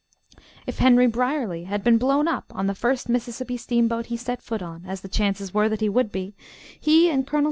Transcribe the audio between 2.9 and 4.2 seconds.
Mississippi steamboat he